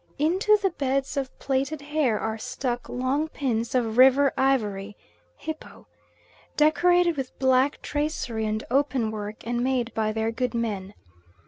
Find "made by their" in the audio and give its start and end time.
9.63-10.31